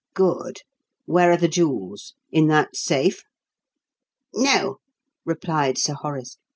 "Good. 0.15 0.61
Where 1.05 1.31
are 1.31 1.37
the 1.37 1.47
jewels? 1.47 2.15
In 2.31 2.47
that 2.47 2.75
safe?" 2.75 3.21
"No," 4.33 4.77
replied 5.25 5.77
Sir 5.77 5.93
Horace. 5.93 6.37